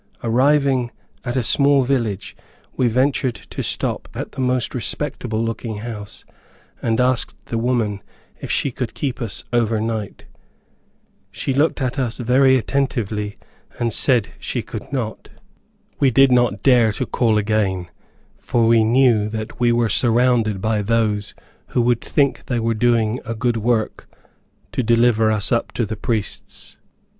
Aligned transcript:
Arriving 0.23 0.89
at 1.23 1.35
a 1.35 1.43
small 1.43 1.83
village, 1.83 2.35
we 2.75 2.87
ventured 2.87 3.35
to 3.35 3.61
stop 3.61 4.09
at 4.15 4.31
the 4.31 4.41
most 4.41 4.73
respectable 4.73 5.43
looking 5.45 5.77
house, 5.77 6.25
and 6.81 6.99
asked 6.99 7.35
the 7.51 7.57
woman 7.59 8.01
if 8.39 8.49
she 8.49 8.71
could 8.71 8.95
keep 8.95 9.21
us 9.21 9.43
over 9.53 9.79
night. 9.79 10.25
She 11.29 11.53
looked 11.53 11.83
at 11.83 11.99
us 11.99 12.17
very 12.17 12.57
attentively 12.57 13.37
and 13.77 13.93
said 13.93 14.29
she 14.39 14.63
could 14.63 14.91
not. 14.91 15.29
We 15.99 16.09
did 16.09 16.31
not 16.31 16.63
dare 16.63 16.91
to 16.93 17.05
call 17.05 17.37
again, 17.37 17.87
for 18.39 18.65
we 18.65 18.83
knew 18.83 19.29
that 19.29 19.59
we 19.59 19.71
were 19.71 19.87
surrounded 19.87 20.59
by 20.61 20.81
those 20.81 21.35
who 21.67 21.81
would 21.83 22.01
think 22.01 22.47
they 22.47 22.59
were 22.59 22.73
doing 22.73 23.19
a 23.23 23.35
good 23.35 23.57
work 23.57 24.09
to 24.71 24.81
deliver 24.81 25.31
us 25.31 25.51
up 25.51 25.71
to 25.73 25.85
the 25.85 25.95
priests. 25.95 26.77